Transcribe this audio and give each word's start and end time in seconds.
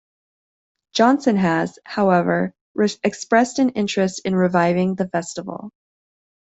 Johnson 0.93 1.35
has, 1.35 1.77
however, 1.85 2.55
expressed 3.03 3.59
an 3.59 3.69
interest 3.69 4.21
in 4.25 4.33
reviving 4.35 4.95
the 4.95 5.07
festival. 5.07 5.69